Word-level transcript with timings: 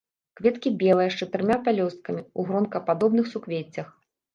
Кветкі 0.37 0.69
белыя, 0.83 1.11
з 1.11 1.19
чатырма 1.21 1.59
пялёсткамі, 1.69 2.21
у 2.39 2.49
гронкападобных 2.51 3.25
суквеццях. 3.37 3.99